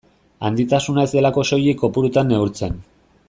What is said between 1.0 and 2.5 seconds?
ez delako soilik kopurutan